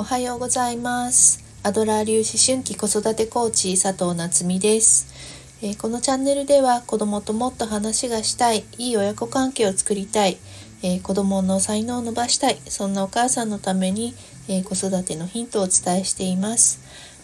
[0.00, 1.42] おはようございます。
[1.64, 5.12] アドラー流思春期子育てコーチ佐藤夏実です、
[5.60, 10.38] えー、このチャンネルでは子供ともっと話がしたいいい親子関係を作りたい、
[10.84, 14.14] えー、子供の才能を伸ばしたいそんなお母さんのために、
[14.48, 16.78] えー、子育てのヒントをお伝えしています。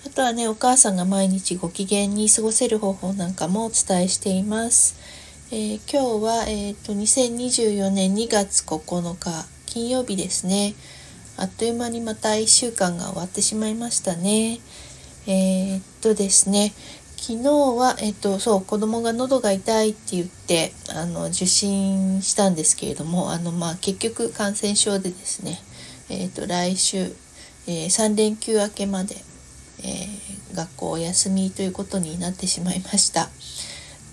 [0.05, 4.97] あとはねお母さんが毎日ご機嫌に過ごせる方法なんかもお伝えしています。
[5.53, 10.75] え今日は、えーと、と2024年2月9日金曜日ですね。
[11.37, 14.61] あっという間にまた1週間が終わってしまいましたね。
[15.27, 16.73] えー、っとですね
[17.17, 25.59] 昨日は、えっと、そう子供が喉が痛いって言ってあの受診したんですけれどもあの、まあ、結局感染症でですね、
[26.11, 26.99] えっと、来週、
[27.67, 29.17] えー、3連休明けまで、
[29.83, 33.31] えー、学校お休みということになってしまいました。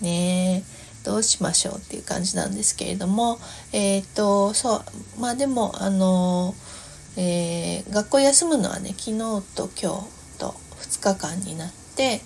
[0.02, 0.64] ね
[1.04, 3.40] どうしましょうっていう感じなんですけれども
[3.74, 4.84] えっ、とそ
[5.18, 6.81] うまあでもあのー
[7.18, 9.18] えー、学校休むのはね昨日
[9.56, 12.22] と今日と2日間になって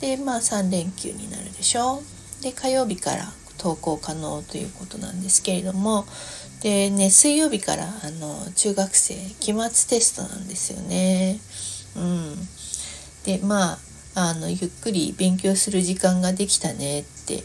[0.00, 2.02] でまあ3連休になるでしょ
[2.42, 6.04] で火曜日から登校可能ということなんですけれども
[6.62, 11.38] でね水曜日からあの中学生期末テストなんですよね。
[11.96, 12.34] うん、
[13.24, 13.78] でまあ
[14.16, 17.42] あのゆっくり勉強する時間ができたねって、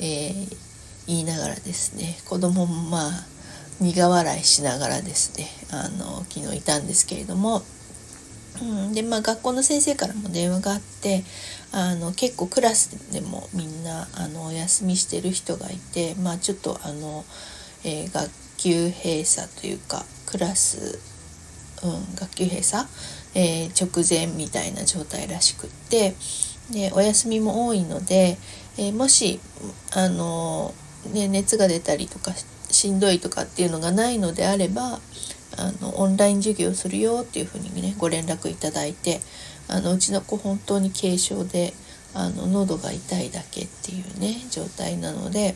[0.00, 0.56] えー、
[1.06, 3.26] 言いながらですね子供もまあ
[3.80, 7.62] 苦笑いしながらですねあの昨日いたんですけれども、
[8.62, 11.24] うん、でまあ学校の先生からも電話があって
[11.72, 17.24] あの結構クラスでもみんなあのお休みしてる人がいてまあちょっとあの、
[17.84, 20.98] えー、学級閉鎖というかクラス、
[21.84, 22.86] うん、学級閉鎖、
[23.34, 26.14] えー、直前みたいな状態らしくって
[26.72, 28.38] でお休みも多いので、
[28.78, 29.38] えー、もし
[29.94, 30.74] あの、
[31.12, 35.00] ね、熱が出たりとかしてしんどいとかっていうのがないのであれば
[35.58, 39.20] あのオンライン授業するよっていうふうにねご連絡いただいて
[39.68, 41.72] あのうちの子本当に軽症で
[42.14, 45.54] あの喉が痛いだけっていうね状態なので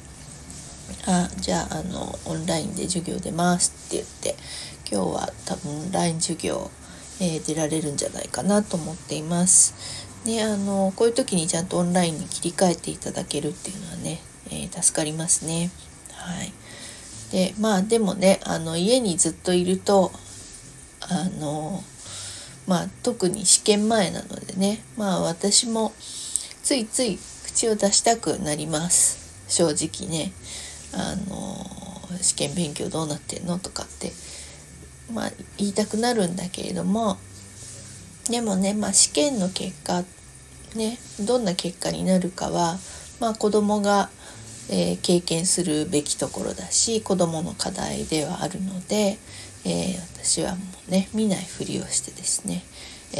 [1.06, 4.42] あじゃああのオンラインで授業出ますって言って
[4.90, 6.70] 今日は多分オンライン授業、
[7.20, 10.08] えー、出られるんじゃないかなと思っています。
[10.24, 15.70] ね、あのこういう時にちゃんとオンラインに切り替えていただけるっていうのはね、えー、助かりますね。
[16.12, 16.52] はい
[17.30, 20.10] でまあでもねあの家にずっといると
[21.00, 21.82] あの
[22.66, 25.92] まあ特に試験前なのでねまあ私も
[26.62, 29.18] ついつい口を出したくなります。
[29.48, 30.32] 正直ね。
[30.92, 31.66] あの
[32.20, 34.12] 試験勉強どうなってんのとかって
[35.12, 37.16] まあ言いたくなるんだけれども
[38.28, 40.02] でもね、まあ、試験の結果
[40.74, 42.78] ねどんな結果になるかは、
[43.20, 44.10] まあ、子供が
[44.72, 49.18] えー、経験するべきところだし子どもの課題ではあるので、
[49.64, 52.62] えー、私はもうね見ないふりをしてですね、
[53.12, 53.16] え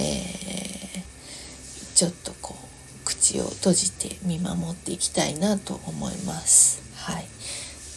[1.01, 6.81] ー、ちょっとこう口を閉じて見守っていきたいなと思います。
[6.95, 7.27] はい、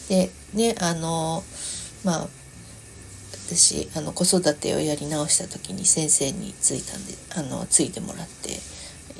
[0.08, 1.44] でねあの
[2.04, 2.28] まあ
[3.46, 8.58] 私あの子育てをやり直した時に先生についたんであのついてもらって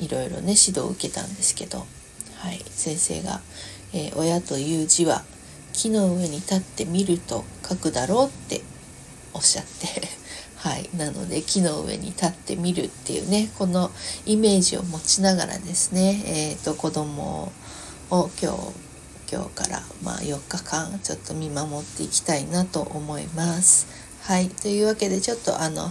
[0.00, 1.86] いろいろね指導を受けたんですけど、
[2.36, 3.40] はい、先生が
[3.94, 5.22] えー、親という字は
[5.72, 8.60] 木の上に立ってみると書くだろうって
[9.32, 9.88] おっしゃって
[10.56, 13.90] はいなので木の上に立ってみるっていうねこの
[14.26, 17.52] イメージを持ちながらですね、えーと、子供
[18.10, 18.58] を今日
[19.32, 23.86] 今日からまあ4日間ちょっと見守っていきたいなと思います。
[24.22, 25.90] はいというわけでちょっとあの、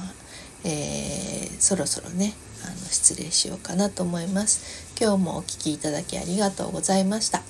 [0.63, 4.61] えー、そろそろねあの失礼しようかなと思います。
[4.99, 7.43] 今日もお聴きいただきありがとうございました。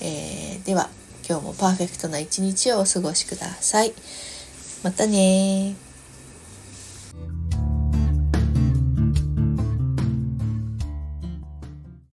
[0.00, 0.88] えー、では
[1.28, 3.92] 今日もパーフェクトな一日をお過ごしください。
[4.82, 5.74] またね